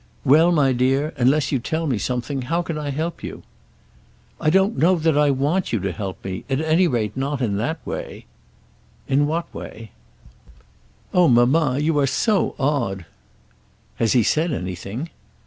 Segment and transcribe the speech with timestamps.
[0.25, 3.43] "Well, my dear, unless you tell me something how can I help you?"
[4.39, 7.57] "I don't know that I want you to help me, at any rate not in
[7.57, 8.25] that way."
[9.07, 9.91] "In what way?"
[11.13, 13.05] "Oh, mamma, you are so odd."
[13.97, 15.11] "Has he said anything?"